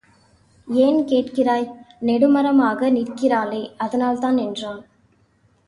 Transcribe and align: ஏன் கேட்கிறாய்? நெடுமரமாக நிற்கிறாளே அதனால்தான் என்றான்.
ஏன் 0.67 0.99
கேட்கிறாய்? 1.07 1.67
நெடுமரமாக 2.01 2.89
நிற்கிறாளே 2.91 3.61
அதனால்தான் 3.77 4.37
என்றான். 4.37 4.81